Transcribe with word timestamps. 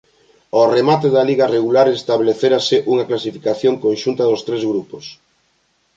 Ó 0.59 0.61
remate 0.77 1.07
da 1.15 1.23
liga 1.29 1.45
regular 1.57 1.87
establecerase 1.89 2.77
unha 2.91 3.07
clasificación 3.09 3.73
conxunta 3.85 4.23
dos 4.31 4.41
tres 4.47 4.61
grupos. 4.71 5.05